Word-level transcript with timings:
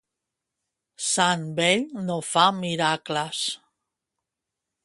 Sant 1.07 1.43
vell 1.59 1.85
no 2.09 2.17
fa 2.31 2.49
miracles. 2.65 3.47